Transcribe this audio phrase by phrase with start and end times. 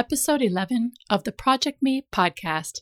[0.00, 2.80] episode 11 of the Project Me podcast.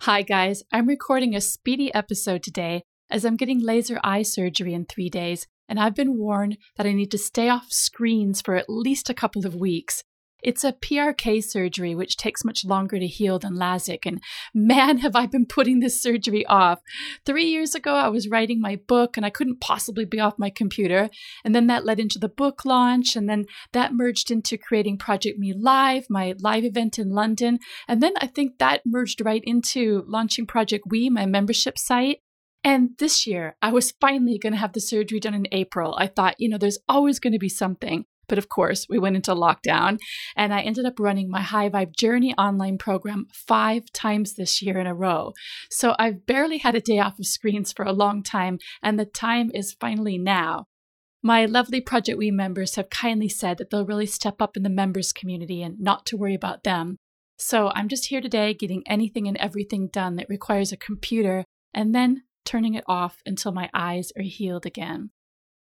[0.00, 0.62] Hi, guys.
[0.72, 5.46] I'm recording a speedy episode today as I'm getting laser eye surgery in three days,
[5.68, 9.14] and I've been warned that I need to stay off screens for at least a
[9.14, 10.02] couple of weeks.
[10.44, 14.04] It's a PRK surgery, which takes much longer to heal than LASIK.
[14.04, 14.22] And
[14.52, 16.80] man, have I been putting this surgery off.
[17.24, 20.50] Three years ago, I was writing my book and I couldn't possibly be off my
[20.50, 21.08] computer.
[21.44, 23.16] And then that led into the book launch.
[23.16, 27.58] And then that merged into creating Project Me Live, my live event in London.
[27.88, 32.18] And then I think that merged right into launching Project We, my membership site.
[32.62, 35.94] And this year, I was finally going to have the surgery done in April.
[35.98, 38.06] I thought, you know, there's always going to be something.
[38.28, 39.98] But of course, we went into lockdown,
[40.36, 44.78] and I ended up running my High Vibe Journey online program five times this year
[44.78, 45.32] in a row.
[45.70, 49.04] So I've barely had a day off of screens for a long time, and the
[49.04, 50.66] time is finally now.
[51.22, 54.68] My lovely Project We members have kindly said that they'll really step up in the
[54.68, 56.98] members community and not to worry about them.
[57.38, 61.94] So I'm just here today getting anything and everything done that requires a computer and
[61.94, 65.10] then turning it off until my eyes are healed again.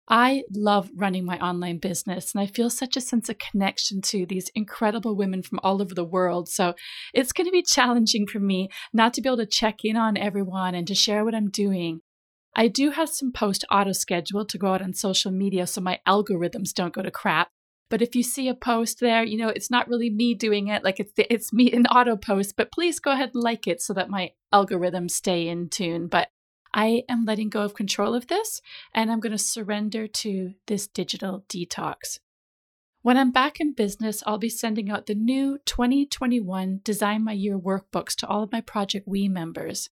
[0.06, 4.26] I love running my online business and I feel such a sense of connection to
[4.26, 6.48] these incredible women from all over the world.
[6.48, 6.74] So
[7.14, 10.18] it's going to be challenging for me not to be able to check in on
[10.18, 12.00] everyone and to share what I'm doing.
[12.54, 16.00] I do have some post auto scheduled to go out on social media so my
[16.06, 17.48] algorithms don't go to crap.
[17.90, 20.84] But if you see a post there, you know, it's not really me doing it,
[20.84, 23.92] like it's it's me in auto post, but please go ahead and like it so
[23.94, 26.08] that my algorithms stay in tune.
[26.08, 26.28] But
[26.76, 28.60] I am letting go of control of this
[28.92, 32.18] and I'm going to surrender to this digital detox.
[33.02, 37.56] When I'm back in business, I'll be sending out the new 2021 Design My Year
[37.56, 39.88] workbooks to all of my Project We members.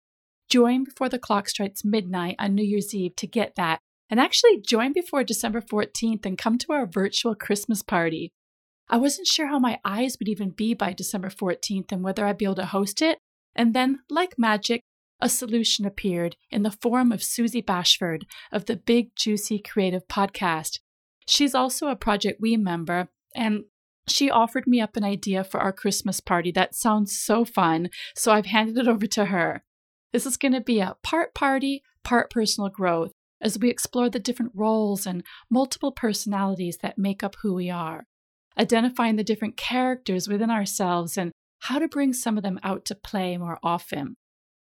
[0.49, 3.79] Join before the clock strikes midnight on New Year's Eve to get that.
[4.09, 8.29] And actually, join before December 14th and come to our virtual Christmas party.
[8.87, 12.37] I wasn't sure how my eyes would even be by December 14th and whether I'd
[12.37, 13.17] be able to host it.
[13.55, 14.81] And then, like magic,
[15.19, 20.79] a solution appeared in the form of Susie Bashford of the Big Juicy Creative Podcast.
[21.27, 23.63] She's also a Project We member, and
[24.07, 28.31] she offered me up an idea for our Christmas party that sounds so fun, so
[28.31, 29.63] I've handed it over to her.
[30.13, 33.11] This is going to be a part party, part personal growth
[33.41, 38.05] as we explore the different roles and multiple personalities that make up who we are,
[38.57, 42.95] identifying the different characters within ourselves and how to bring some of them out to
[42.95, 44.15] play more often.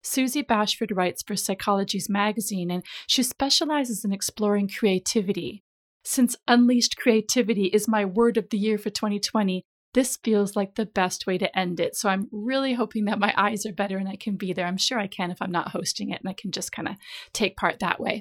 [0.02, 5.62] Susie Bashford writes for Psychologies magazine, and she specializes in exploring creativity.
[6.04, 9.64] Since unleashed creativity is my word of the year for 2020,
[9.94, 11.96] this feels like the best way to end it.
[11.96, 14.66] So I'm really hoping that my eyes are better and I can be there.
[14.66, 16.96] I'm sure I can if I'm not hosting it and I can just kind of
[17.32, 18.20] take part that way.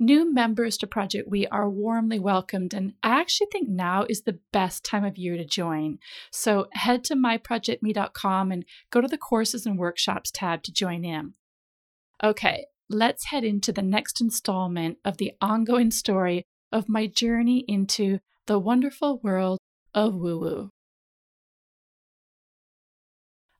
[0.00, 4.40] New members to Project We are warmly welcomed, and I actually think now is the
[4.52, 5.98] best time of year to join.
[6.32, 11.34] So head to myprojectme.com and go to the courses and workshops tab to join in.
[12.22, 18.18] Okay, let's head into the next installment of the ongoing story of my journey into
[18.46, 19.60] the wonderful world
[19.94, 20.70] of woo woo.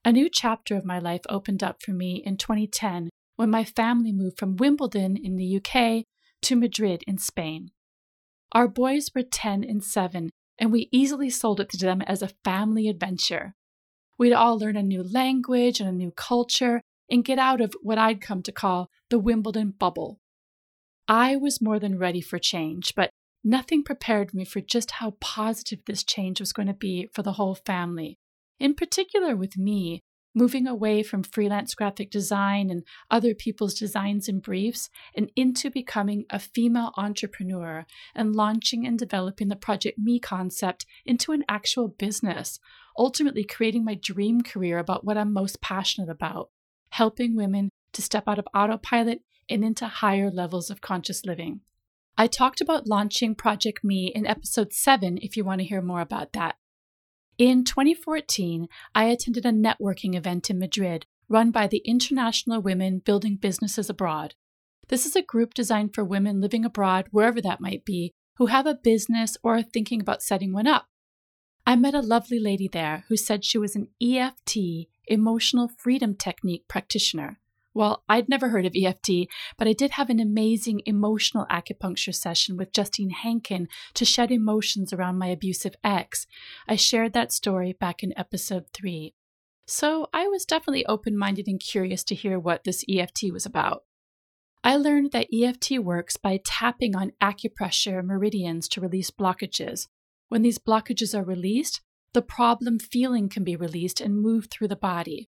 [0.05, 4.13] A new chapter of my life opened up for me in 2010 when my family
[4.13, 6.05] moved from Wimbledon in the UK
[6.45, 7.71] to Madrid in Spain.
[8.53, 12.31] Our boys were 10 and 7, and we easily sold it to them as a
[12.45, 13.55] family adventure.
[14.19, 17.99] We'd all learn a new language and a new culture and get out of what
[17.99, 20.21] I'd come to call the Wimbledon bubble.
[21.09, 23.11] I was more than ready for change, but
[23.43, 27.33] nothing prepared me for just how positive this change was going to be for the
[27.33, 28.19] whole family,
[28.61, 30.03] in particular with me,
[30.35, 36.25] moving away from freelance graphic design and other people's designs and briefs and into becoming
[36.31, 42.59] a female entrepreneur and launching and developing the Project Me concept into an actual business,
[42.99, 46.51] ultimately creating my dream career about what I'm most passionate about
[46.91, 51.61] helping women to step out of autopilot and into higher levels of conscious living.
[52.17, 56.01] I talked about launching Project Me in episode 7 if you want to hear more
[56.01, 56.55] about that.
[57.37, 63.37] In 2014, I attended a networking event in Madrid run by the International Women Building
[63.37, 64.35] Businesses Abroad.
[64.89, 68.67] This is a group designed for women living abroad, wherever that might be, who have
[68.67, 70.87] a business or are thinking about setting one up.
[71.67, 76.69] I met a lovely lady there who said she was an EFT, emotional freedom technique
[76.69, 77.41] practitioner.
[77.75, 79.29] Well, I'd never heard of EFT,
[79.59, 84.93] but I did have an amazing emotional acupuncture session with Justine Hankin to shed emotions
[84.93, 86.29] around my abusive ex.
[86.69, 89.13] I shared that story back in episode 3.
[89.67, 93.83] So I was definitely open minded and curious to hear what this EFT was about.
[94.63, 99.89] I learned that EFT works by tapping on acupressure meridians to release blockages.
[100.29, 101.81] When these blockages are released,
[102.13, 105.29] the problem feeling can be released and moved through the body.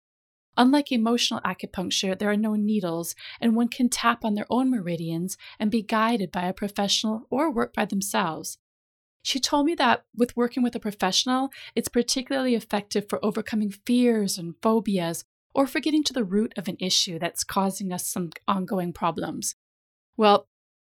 [0.57, 5.37] Unlike emotional acupuncture, there are no needles, and one can tap on their own meridians
[5.59, 8.57] and be guided by a professional or work by themselves.
[9.23, 14.37] She told me that with working with a professional, it's particularly effective for overcoming fears
[14.37, 18.31] and phobias or for getting to the root of an issue that's causing us some
[18.47, 19.55] ongoing problems.
[20.17, 20.47] Well,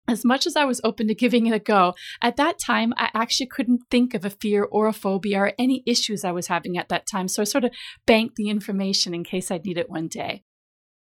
[0.06, 3.10] as much as I was open to giving it a go, at that time, I
[3.14, 6.76] actually couldn't think of a fear or a phobia or any issues I was having
[6.76, 7.28] at that time.
[7.28, 7.72] So I sort of
[8.06, 10.42] banked the information in case I'd need it one day.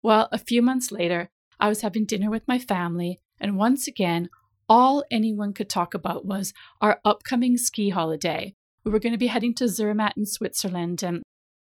[0.02, 1.30] Well, a few months later,
[1.60, 4.28] I was having dinner with my family, and once again,
[4.68, 8.54] all anyone could talk about was our upcoming ski holiday.
[8.84, 11.22] We were going to be heading to Zermatt in Switzerland, and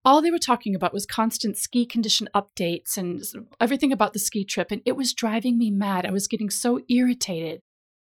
[0.08, 3.22] all they were talking about was constant ski condition updates and
[3.60, 6.06] everything about the ski trip, and it was driving me mad.
[6.06, 7.60] I was getting so irritated.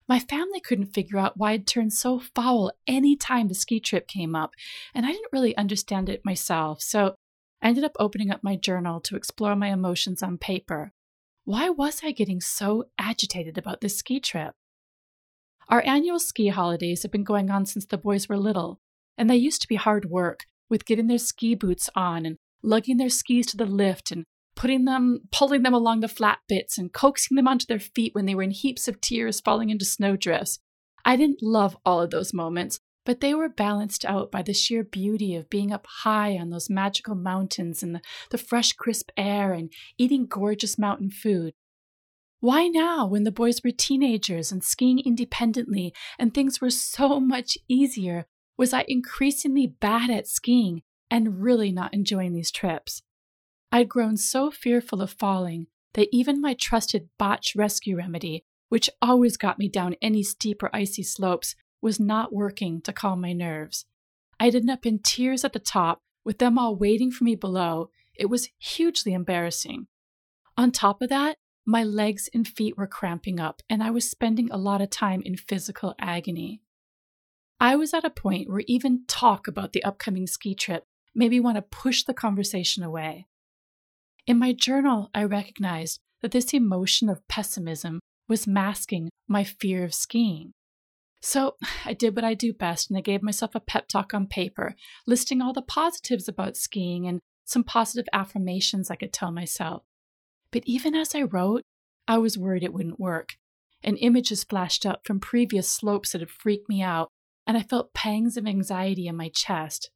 [0.08, 4.08] My family couldn't figure out why I'd turn so foul any time the ski trip
[4.08, 4.52] came up,
[4.94, 6.80] and I didn't really understand it myself.
[6.80, 7.16] So
[7.60, 10.92] I ended up opening up my journal to explore my emotions on paper.
[11.44, 14.54] Why was I getting so agitated about this ski trip?
[15.68, 18.80] Our annual ski holidays have been going on since the boys were little,
[19.18, 22.96] and they used to be hard work, with getting their ski boots on and lugging
[22.96, 24.24] their skis to the lift and
[24.56, 28.26] putting them, pulling them along the flat bits and coaxing them onto their feet when
[28.26, 30.58] they were in heaps of tears falling into snowdrifts.
[31.04, 34.84] I didn't love all of those moments, but they were balanced out by the sheer
[34.84, 38.00] beauty of being up high on those magical mountains and the,
[38.30, 41.54] the fresh, crisp air and eating gorgeous mountain food.
[42.40, 47.58] Why now, when the boys were teenagers and skiing independently and things were so much
[47.68, 48.26] easier,
[48.60, 53.00] was I increasingly bad at skiing and really not enjoying these trips.
[53.72, 59.38] I'd grown so fearful of falling that even my trusted Bach rescue remedy, which always
[59.38, 63.86] got me down any steep or icy slopes, was not working to calm my nerves.
[64.38, 67.88] I'd end up in tears at the top, with them all waiting for me below.
[68.14, 69.86] It was hugely embarrassing.
[70.58, 74.50] On top of that, my legs and feet were cramping up, and I was spending
[74.50, 76.60] a lot of time in physical agony.
[77.60, 80.84] I was at a point where even talk about the upcoming ski trip
[81.14, 83.26] made me want to push the conversation away.
[84.26, 89.92] In my journal, I recognized that this emotion of pessimism was masking my fear of
[89.92, 90.52] skiing.
[91.20, 94.26] So I did what I do best and I gave myself a pep talk on
[94.26, 94.74] paper,
[95.06, 99.82] listing all the positives about skiing and some positive affirmations I could tell myself.
[100.50, 101.62] But even as I wrote,
[102.08, 103.36] I was worried it wouldn't work,
[103.82, 107.10] and images flashed up from previous slopes that had freaked me out
[107.50, 109.90] and I felt pangs of anxiety in my chest.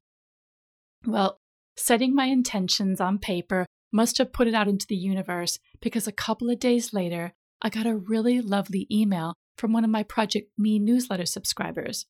[1.06, 1.38] Well,
[1.76, 6.12] setting my intentions on paper must have put it out into the universe because a
[6.12, 10.50] couple of days later, I got a really lovely email from one of my Project
[10.58, 12.06] Me newsletter subscribers.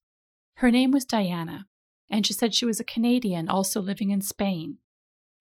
[0.54, 1.66] Her name was Diana,
[2.10, 4.78] and she said she was a Canadian also living in Spain.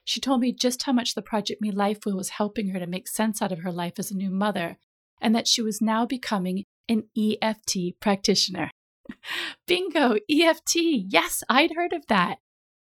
[0.03, 2.87] She told me just how much the Project Me Life Wheel was helping her to
[2.87, 4.75] make sense out of her life as a new mother,
[5.21, 8.69] and that she was now becoming an EFT practitioner.
[9.67, 10.75] Bingo, EFT.
[10.75, 12.39] Yes, I'd heard of that.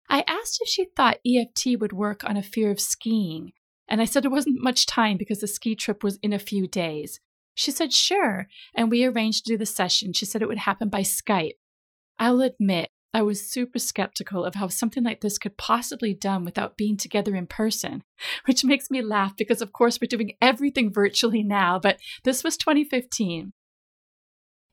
[0.08, 3.52] I asked if she thought EFT would work on a fear of skiing,
[3.88, 6.68] and I said there wasn't much time because the ski trip was in a few
[6.68, 7.20] days.
[7.54, 10.12] She said sure, and we arranged to do the session.
[10.12, 11.56] She said it would happen by Skype.
[12.18, 16.44] I'll admit, I was super skeptical of how something like this could possibly be done
[16.44, 18.04] without being together in person,
[18.44, 22.58] which makes me laugh because, of course, we're doing everything virtually now, but this was
[22.58, 23.52] 2015.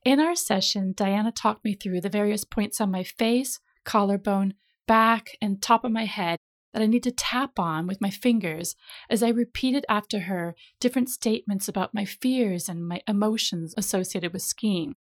[0.04, 4.52] In our session, Diana talked me through the various points on my face, collarbone,
[4.86, 6.38] back, and top of my head
[6.74, 8.76] that I need to tap on with my fingers
[9.08, 14.42] as I repeated after her different statements about my fears and my emotions associated with
[14.42, 14.94] skiing.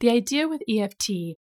[0.00, 1.10] The idea with EFT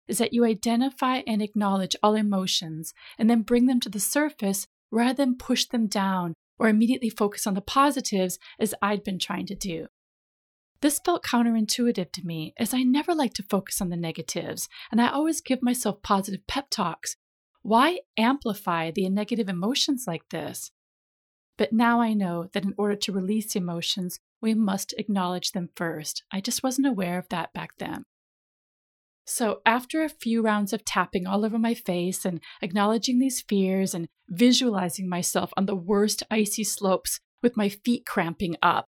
[0.09, 4.67] is that you identify and acknowledge all emotions and then bring them to the surface
[4.91, 9.47] rather than push them down or immediately focus on the positives as I'd been trying
[9.47, 9.87] to do.
[10.83, 15.01] This felt counterintuitive to me, as I never like to focus on the negatives, and
[15.01, 17.17] I always give myself positive pep talks.
[17.63, 20.71] Why amplify the negative emotions like this?
[21.57, 26.23] But now I know that in order to release emotions, we must acknowledge them first.
[26.31, 28.05] I just wasn't aware of that back then.
[29.25, 33.93] So, after a few rounds of tapping all over my face and acknowledging these fears
[33.93, 38.87] and visualizing myself on the worst icy slopes with my feet cramping up,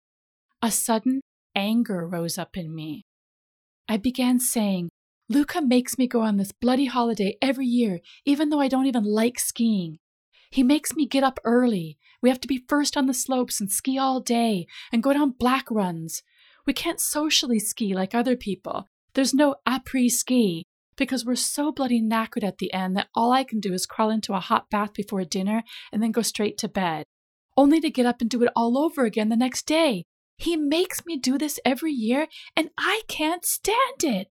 [0.61, 1.21] a sudden
[1.55, 3.05] anger rose up in me.
[3.87, 4.89] I began saying,
[5.29, 9.03] Luca makes me go on this bloody holiday every year, even though I don't even
[9.03, 9.97] like skiing.
[10.51, 11.97] He makes me get up early.
[12.21, 15.31] We have to be first on the slopes and ski all day and go down
[15.31, 16.21] black runs.
[16.65, 18.87] We can't socially ski like other people.
[19.13, 20.65] There's no après ski.
[20.97, 24.09] because we're so bloody knackered at the end that all I can do is crawl
[24.09, 27.03] into a hot bath before dinner and then go straight to bed,
[27.57, 30.03] only to get up and do it all over again the next day.
[30.37, 34.27] He makes me do this every year, and I can't stand it.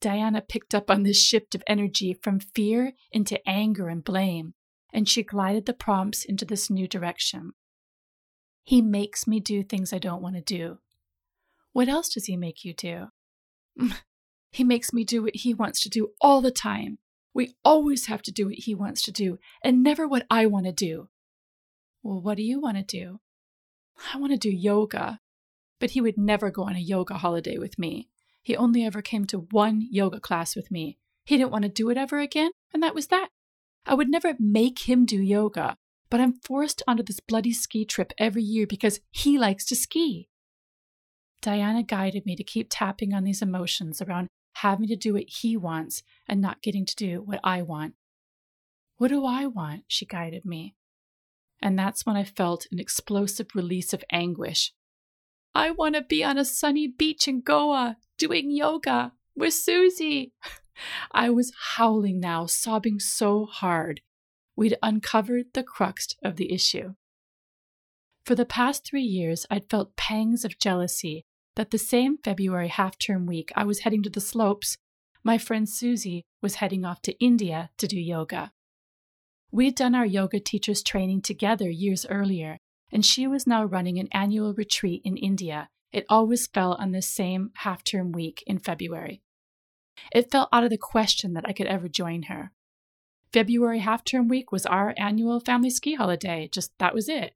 [0.00, 4.54] Diana picked up on this shift of energy from fear into anger and blame,
[4.92, 7.52] and she glided the prompts into this new direction.
[8.64, 10.78] He makes me do things I don't want to do.
[11.72, 13.08] What else does he make you do?
[13.80, 13.96] Mm,
[14.50, 16.98] he makes me do what he wants to do all the time.
[17.34, 20.66] We always have to do what he wants to do and never what I want
[20.66, 21.08] to do.
[22.02, 23.20] Well, what do you want to do?
[24.12, 25.20] I want to do yoga.
[25.80, 28.08] But he would never go on a yoga holiday with me.
[28.42, 30.98] He only ever came to one yoga class with me.
[31.24, 33.28] He didn't want to do it ever again, and that was that.
[33.86, 35.76] I would never make him do yoga,
[36.10, 40.28] but I'm forced onto this bloody ski trip every year because he likes to ski.
[41.40, 45.56] Diana guided me to keep tapping on these emotions around having to do what he
[45.56, 47.94] wants and not getting to do what I want.
[48.96, 49.84] What do I want?
[49.88, 50.76] She guided me.
[51.62, 54.72] And that's when I felt an explosive release of anguish.
[55.54, 60.32] I want to be on a sunny beach in Goa doing yoga with Susie.
[61.12, 64.00] I was howling now, sobbing so hard.
[64.56, 66.94] We'd uncovered the crux of the issue.
[68.24, 71.24] For the past three years, I'd felt pangs of jealousy
[71.56, 74.78] that the same February half term week I was heading to the slopes,
[75.24, 78.52] my friend Susie was heading off to India to do yoga.
[79.54, 82.56] We'd done our yoga teacher's training together years earlier,
[82.90, 85.68] and she was now running an annual retreat in India.
[85.92, 89.20] It always fell on the same half term week in February.
[90.10, 92.52] It fell out of the question that I could ever join her.
[93.30, 97.34] February half term week was our annual family ski holiday, just that was it.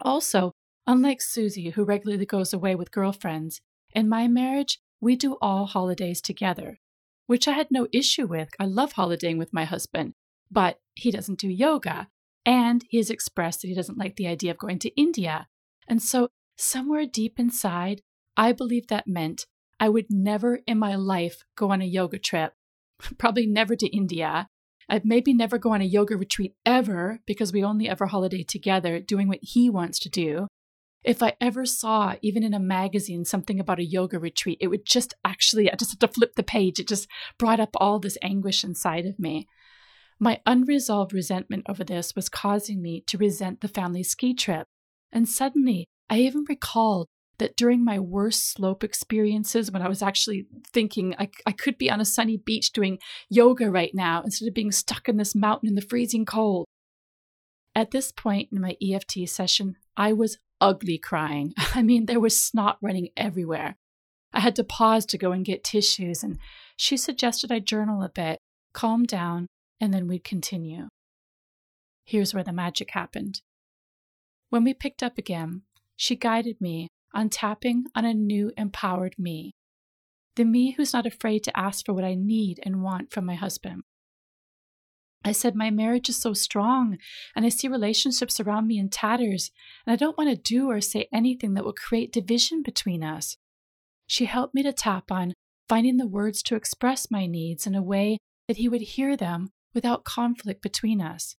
[0.00, 0.52] Also,
[0.86, 3.60] unlike Susie, who regularly goes away with girlfriends,
[3.94, 6.78] in my marriage, we do all holidays together,
[7.26, 8.48] which I had no issue with.
[8.58, 10.14] I love holidaying with my husband,
[10.52, 12.08] but he doesn't do yoga.
[12.44, 15.46] And he has expressed that he doesn't like the idea of going to India.
[15.88, 18.02] And so, somewhere deep inside,
[18.36, 19.46] I believe that meant
[19.78, 22.52] I would never in my life go on a yoga trip,
[23.18, 24.48] probably never to India.
[24.88, 29.00] I'd maybe never go on a yoga retreat ever because we only ever holiday together
[29.00, 30.48] doing what he wants to do.
[31.04, 34.86] If I ever saw, even in a magazine, something about a yoga retreat, it would
[34.86, 36.78] just actually, I just had to flip the page.
[36.78, 39.48] It just brought up all this anguish inside of me.
[40.22, 44.68] My unresolved resentment over this was causing me to resent the family ski trip.
[45.10, 50.46] And suddenly, I even recalled that during my worst slope experiences, when I was actually
[50.72, 54.54] thinking I, I could be on a sunny beach doing yoga right now instead of
[54.54, 56.66] being stuck in this mountain in the freezing cold.
[57.74, 61.52] At this point in my EFT session, I was ugly crying.
[61.74, 63.74] I mean, there was snot running everywhere.
[64.32, 66.38] I had to pause to go and get tissues, and
[66.76, 68.38] she suggested I journal a bit,
[68.72, 69.48] calm down,
[69.82, 70.86] and then we'd continue.
[72.04, 73.42] Here's where the magic happened.
[74.48, 75.62] When we picked up again,
[75.96, 79.50] she guided me on tapping on a new empowered me.
[80.36, 83.34] The me who's not afraid to ask for what I need and want from my
[83.34, 83.82] husband.
[85.24, 86.98] I said, My marriage is so strong,
[87.34, 89.50] and I see relationships around me in tatters,
[89.84, 93.36] and I don't want to do or say anything that will create division between us.
[94.06, 95.34] She helped me to tap on
[95.68, 99.50] finding the words to express my needs in a way that he would hear them
[99.74, 101.36] without conflict between us.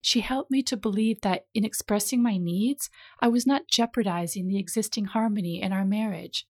[0.00, 2.90] She helped me to believe that in expressing my needs,
[3.20, 6.46] I was not jeopardizing the existing harmony in our marriage.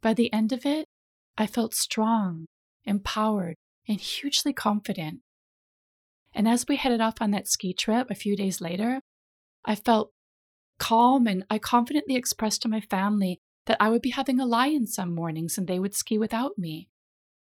[0.00, 0.86] By the end of it,
[1.36, 2.46] I felt strong,
[2.84, 5.20] empowered, and hugely confident.
[6.34, 9.00] And as we headed off on that ski trip a few days later,
[9.64, 10.12] I felt
[10.78, 14.68] calm and I confidently expressed to my family that I would be having a lie
[14.68, 16.88] in some mornings and they would ski without me.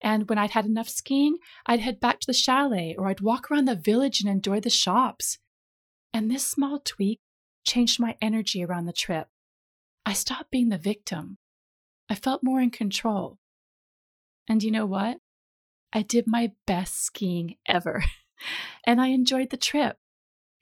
[0.01, 3.51] And when I'd had enough skiing, I'd head back to the chalet or I'd walk
[3.51, 5.39] around the village and enjoy the shops.
[6.13, 7.21] And this small tweak
[7.67, 9.29] changed my energy around the trip.
[10.07, 11.39] I stopped being the victim.
[12.09, 13.39] I felt more in control.
[14.49, 15.19] And you know what?
[15.93, 18.03] I did my best skiing ever.
[18.87, 19.97] and I enjoyed the trip.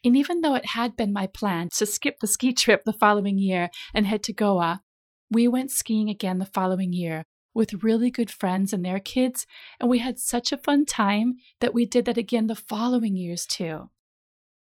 [0.05, 3.39] And even though it had been my plan to skip the ski trip the following
[3.39, 4.83] year and head to Goa,
[5.31, 7.25] we went skiing again the following year
[7.57, 9.47] with really good friends and their kids,
[9.81, 13.47] and we had such a fun time that we did that again the following years
[13.47, 13.89] too.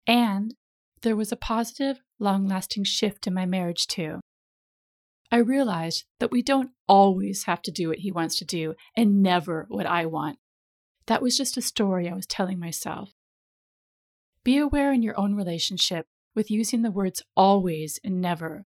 [0.06, 0.54] And
[1.02, 4.20] there was a positive, long lasting shift in my marriage too.
[5.32, 9.24] I realized that we don't always have to do what he wants to do and
[9.24, 10.38] never what I want.
[11.08, 13.12] That was just a story I was telling myself.
[14.44, 18.66] Be aware in your own relationship with using the words always and never.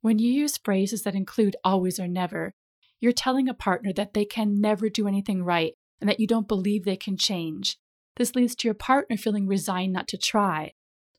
[0.00, 2.54] When you use phrases that include always or never,
[3.00, 6.48] you're telling a partner that they can never do anything right and that you don't
[6.48, 7.76] believe they can change.
[8.16, 10.72] This leads to your partner feeling resigned not to try.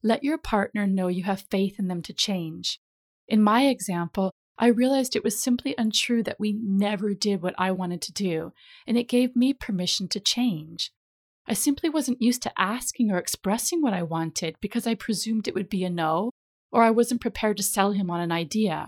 [0.03, 2.79] Let your partner know you have faith in them to change.
[3.27, 7.71] In my example, I realized it was simply untrue that we never did what I
[7.71, 8.53] wanted to do,
[8.87, 10.91] and it gave me permission to change.
[11.47, 15.53] I simply wasn't used to asking or expressing what I wanted because I presumed it
[15.53, 16.31] would be a no,
[16.71, 18.87] or I wasn't prepared to sell him on an idea.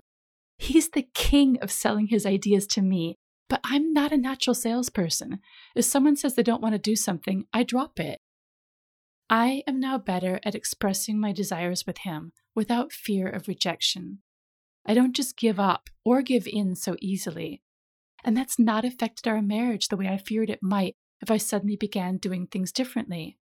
[0.60, 3.16] He's the king of selling his ideas to me,
[3.48, 5.40] but I'm not a natural salesperson.
[5.74, 8.20] If someone says they don't want to do something, I drop it.
[9.30, 14.20] I am now better at expressing my desires with him without fear of rejection.
[14.86, 17.62] I don't just give up or give in so easily.
[18.26, 21.78] And that's not affected our marriage the way I feared it might if I suddenly
[21.78, 23.38] began doing things differently.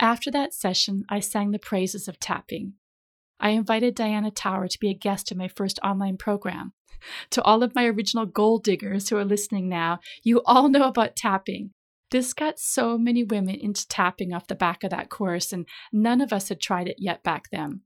[0.00, 2.74] After that session, I sang the praises of tapping.
[3.40, 6.72] I invited Diana Tower to be a guest in my first online program.
[7.30, 11.14] To all of my original gold diggers who are listening now, you all know about
[11.14, 11.70] tapping.
[12.10, 16.20] This got so many women into tapping off the back of that course, and none
[16.20, 17.82] of us had tried it yet back then.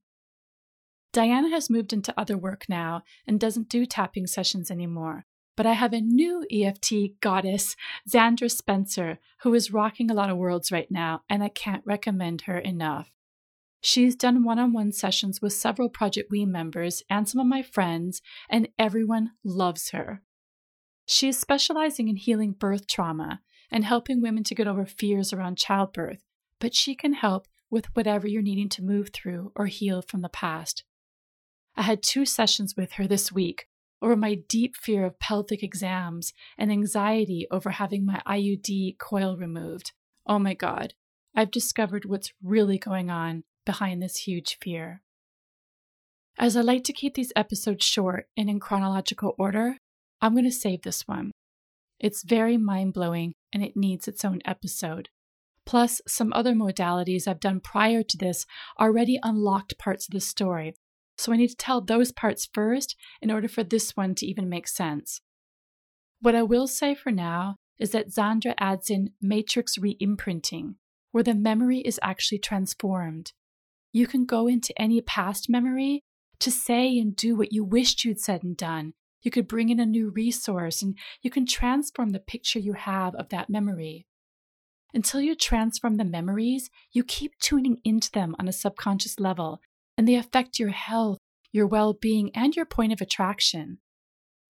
[1.13, 5.27] Diana has moved into other work now and doesn't do tapping sessions anymore.
[5.57, 7.77] But I have a new EFT goddess,
[8.09, 12.43] Zandra Spencer, who is rocking a lot of worlds right now, and I can't recommend
[12.43, 13.11] her enough.
[13.85, 17.63] She's done one on one sessions with several Project We members and some of my
[17.63, 20.23] friends, and everyone loves her.
[21.05, 23.41] She is specializing in healing birth trauma
[23.73, 26.23] and helping women to get over fears around childbirth,
[26.61, 30.29] but she can help with whatever you're needing to move through or heal from the
[30.29, 30.85] past.
[31.75, 33.67] I had two sessions with her this week
[34.01, 39.91] over my deep fear of pelvic exams and anxiety over having my IUD coil removed.
[40.25, 40.95] Oh my God,
[41.35, 45.03] I've discovered what's really going on behind this huge fear.
[46.39, 49.77] As I like to keep these episodes short and in chronological order,
[50.21, 51.33] I'm going to save this one.
[52.01, 55.09] It's very mind blowing and it needs its own episode.
[55.65, 58.47] Plus, some other modalities I've done prior to this
[58.81, 60.75] already unlocked parts of the story,
[61.17, 64.49] so I need to tell those parts first in order for this one to even
[64.49, 65.21] make sense.
[66.21, 70.77] What I will say for now is that Zandra adds in matrix re imprinting,
[71.13, 73.33] where the memory is actually transformed
[73.93, 76.03] you can go into any past memory
[76.41, 78.95] to say and do what you wished you'd said and done.
[79.23, 83.15] You could bring in a new resource and you can transform the picture you have
[83.15, 84.07] of that memory.
[84.95, 89.61] Until you transform the memories, you keep tuning into them on a subconscious level,
[89.97, 91.19] and they affect your health,
[91.51, 93.79] your well being, and your point of attraction.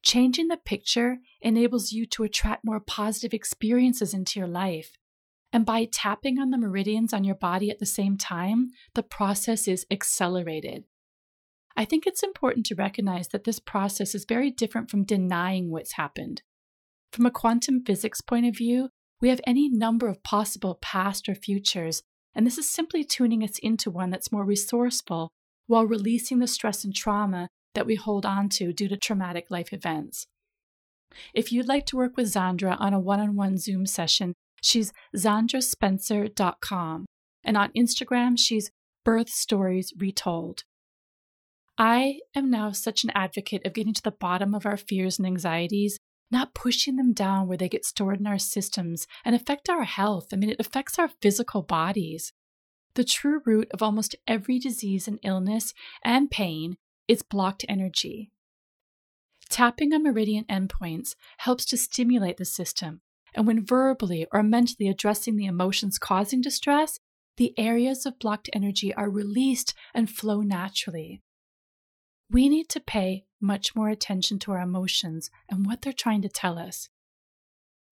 [0.03, 4.93] Changing the picture enables you to attract more positive experiences into your life.
[5.53, 9.69] And by tapping on the meridians on your body at the same time, the process
[9.69, 10.85] is accelerated.
[11.77, 15.93] I think it's important to recognize that this process is very different from denying what's
[15.93, 16.43] happened.
[17.13, 18.89] From a quantum physics point of view,
[19.21, 22.03] we have any number of possible past or futures,
[22.35, 25.31] and this is simply tuning us into one that's more resourceful
[25.67, 29.73] while releasing the stress and trauma that we hold on to due to traumatic life
[29.73, 30.27] events.
[31.35, 34.93] If you'd like to work with Zandra on a one on one Zoom session, She's
[35.17, 37.07] zandraspencer.com.
[37.45, 38.71] And on Instagram, she's
[39.05, 40.63] Birth Stories Retold.
[41.77, 45.27] I am now such an advocate of getting to the bottom of our fears and
[45.27, 45.99] anxieties,
[46.31, 50.29] not pushing them down where they get stored in our systems and affect our health.
[50.33, 52.33] I mean, it affects our physical bodies.
[52.95, 56.77] The true root of almost every disease and illness and pain
[57.09, 58.31] is blocked energy.
[59.49, 63.01] Tapping on meridian endpoints helps to stimulate the system
[63.35, 66.99] and when verbally or mentally addressing the emotions causing distress,
[67.37, 71.23] the areas of blocked energy are released and flow naturally.
[72.31, 76.29] We need to pay much more attention to our emotions and what they're trying to
[76.29, 76.89] tell us.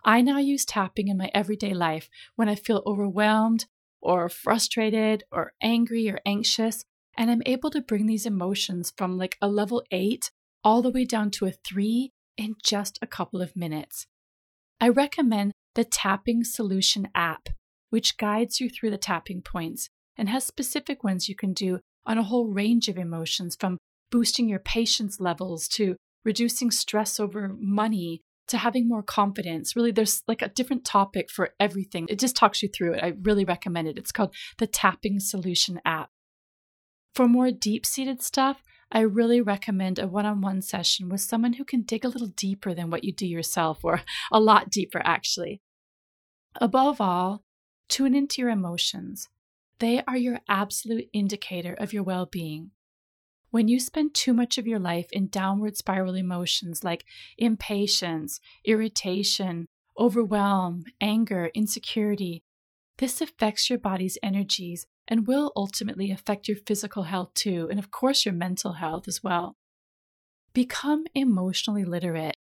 [0.04, 3.66] I now use tapping in my everyday life when I feel overwhelmed
[4.00, 6.84] or frustrated or angry or anxious,
[7.18, 10.30] and I'm able to bring these emotions from like a level eight
[10.64, 14.06] all the way down to a three in just a couple of minutes.
[14.80, 17.50] I recommend the Tapping Solution app,
[17.90, 22.16] which guides you through the tapping points and has specific ones you can do on
[22.16, 23.76] a whole range of emotions from
[24.10, 29.76] boosting your patience levels to reducing stress over money to having more confidence.
[29.76, 32.06] Really, there's like a different topic for everything.
[32.08, 33.04] It just talks you through it.
[33.04, 33.98] I really recommend it.
[33.98, 36.08] It's called the Tapping Solution app.
[37.14, 38.62] For more deep seated stuff,
[38.92, 42.28] I really recommend a one on one session with someone who can dig a little
[42.28, 45.60] deeper than what you do yourself, or a lot deeper, actually.
[46.56, 47.44] Above all,
[47.88, 49.28] tune into your emotions.
[49.78, 52.72] They are your absolute indicator of your well being.
[53.50, 57.04] When you spend too much of your life in downward spiral emotions like
[57.38, 59.66] impatience, irritation,
[59.98, 62.42] overwhelm, anger, insecurity,
[62.98, 67.90] this affects your body's energies and will ultimately affect your physical health too, and of
[67.90, 69.56] course, your mental health as well.
[70.54, 72.36] Become emotionally literate.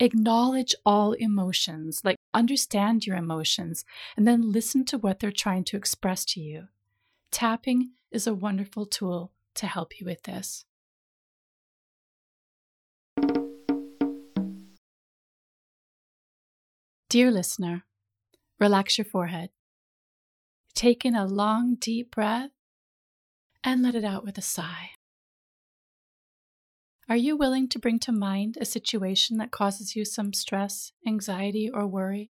[0.00, 3.84] Acknowledge all emotions, like understand your emotions,
[4.16, 6.68] and then listen to what they're trying to express to you.
[7.30, 10.64] Tapping is a wonderful tool to help you with this.
[17.08, 17.84] Dear listener,
[18.58, 19.50] relax your forehead.
[20.76, 22.50] Take in a long, deep breath
[23.64, 24.90] and let it out with a sigh.
[27.08, 31.70] Are you willing to bring to mind a situation that causes you some stress, anxiety,
[31.72, 32.30] or worry?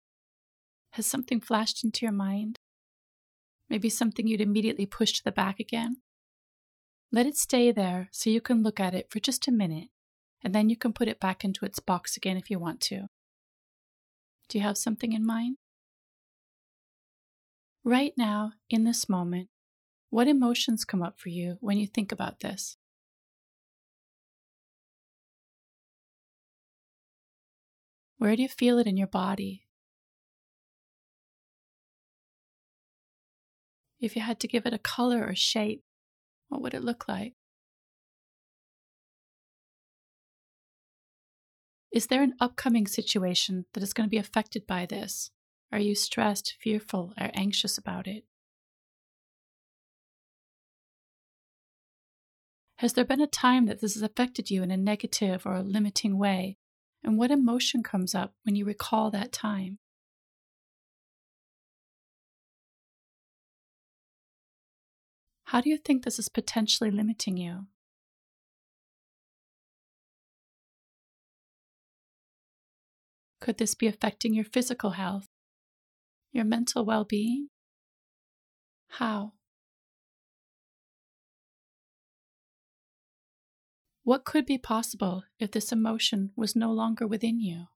[0.93, 2.61] Has something flashed into your mind?
[3.69, 5.97] Maybe something you'd immediately push to the back again?
[7.11, 9.89] Let it stay there so you can look at it for just a minute,
[10.45, 13.09] and then you can put it back into its box again if you want to.
[14.49, 15.57] Do you have something in mind?
[17.89, 19.49] Right now, in this moment,
[20.11, 22.77] what emotions come up for you when you think about this?
[28.19, 29.63] Where do you feel it in your body?
[33.99, 35.83] If you had to give it a color or shape,
[36.51, 37.37] what would it look like?
[41.91, 45.31] Is there an upcoming situation that is going to be affected by this?
[45.71, 48.25] Are you stressed, fearful, or anxious about it?
[52.77, 55.63] Has there been a time that this has affected you in a negative or a
[55.63, 56.57] limiting way?
[57.03, 59.79] And what emotion comes up when you recall that time?
[65.45, 67.67] How do you think this is potentially limiting you?
[73.41, 75.27] Could this be affecting your physical health,
[76.33, 77.49] your mental well being?
[78.89, 79.33] How?
[84.05, 87.67] What could be possible if this emotion was no longer within you?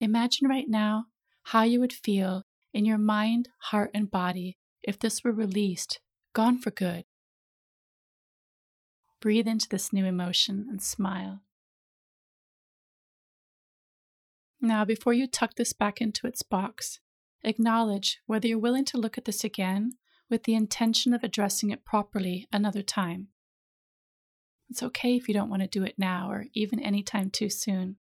[0.00, 1.06] Imagine right now
[1.44, 6.00] how you would feel in your mind, heart, and body if this were released,
[6.32, 7.04] gone for good.
[9.22, 11.42] Breathe into this new emotion and smile.
[14.60, 16.98] Now, before you tuck this back into its box,
[17.44, 19.92] acknowledge whether you're willing to look at this again
[20.28, 23.28] with the intention of addressing it properly another time.
[24.68, 27.48] It's okay if you don't want to do it now or even any time too
[27.48, 27.98] soon.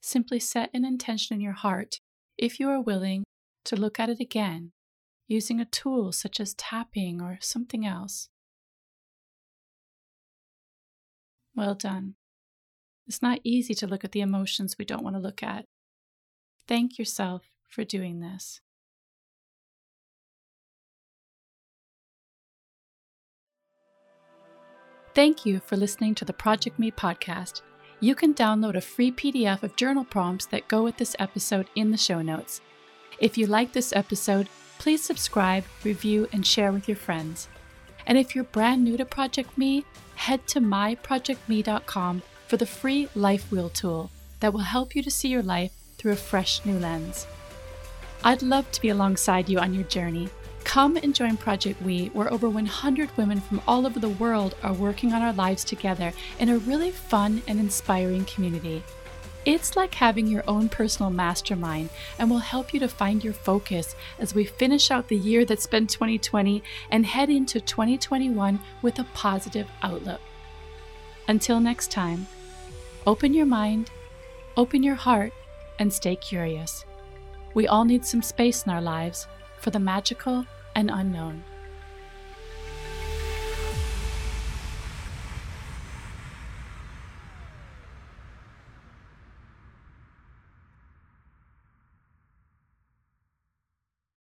[0.00, 2.00] Simply set an intention in your heart,
[2.38, 3.24] if you are willing,
[3.66, 4.72] to look at it again
[5.28, 8.30] using a tool such as tapping or something else.
[11.54, 12.14] Well done.
[13.06, 15.66] It's not easy to look at the emotions we don't want to look at.
[16.66, 18.60] Thank yourself for doing this.
[25.14, 27.60] Thank you for listening to the Project Me podcast
[28.04, 31.90] you can download a free PDF of journal prompts that go with this episode in
[31.90, 32.60] the show notes.
[33.18, 34.46] If you like this episode,
[34.78, 37.48] please subscribe, review, and share with your friends.
[38.06, 43.50] And if you're brand new to Project Me, head to myprojectme.com for the free Life
[43.50, 47.26] Wheel tool that will help you to see your life through a fresh new lens.
[48.22, 50.28] I'd love to be alongside you on your journey
[50.64, 54.72] Come and join Project We, where over 100 women from all over the world are
[54.72, 58.82] working on our lives together in a really fun and inspiring community.
[59.44, 63.94] It's like having your own personal mastermind and will help you to find your focus
[64.18, 69.04] as we finish out the year that's been 2020 and head into 2021 with a
[69.12, 70.20] positive outlook.
[71.28, 72.26] Until next time,
[73.06, 73.90] open your mind,
[74.56, 75.32] open your heart,
[75.78, 76.86] and stay curious.
[77.52, 79.28] We all need some space in our lives
[79.58, 81.44] for the magical and unknown.